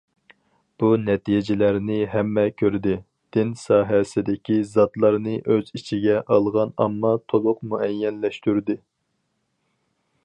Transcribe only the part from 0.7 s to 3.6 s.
بۇ نەتىجىلەرنى ھەممە كۆردى، دىن